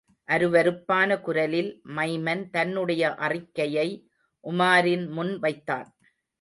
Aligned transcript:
அருவருப்பான 0.29 1.19
குரலில், 1.21 1.69
மைமன் 1.95 2.49
தன்னுடைய 2.49 3.13
அறிக்கையை 3.15 3.87
உமாரின் 4.43 5.07
முன் 5.07 5.39
வைத்தான். 5.39 5.89